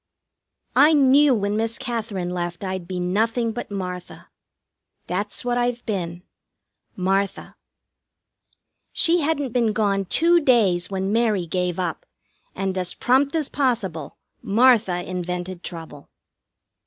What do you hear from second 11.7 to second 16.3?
up, and as prompt as possible Martha invented trouble.